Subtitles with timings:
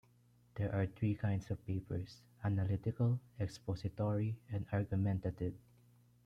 [0.55, 5.53] There are three kinds of papers: analytical, expository, and argumentative.